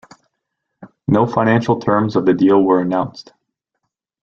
[1.07, 3.33] No financial terms of the deal were announced.